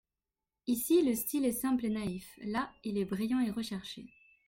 [0.65, 4.07] Ici, le style est simple et naïf; là, il est brillant et recherché.